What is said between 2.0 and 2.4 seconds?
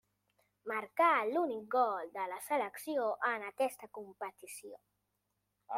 de